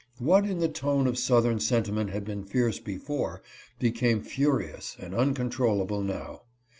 [0.17, 3.43] What in the tone of Southern sentiment had been fierce before,
[3.77, 6.41] became fu rious and uncontrollable now.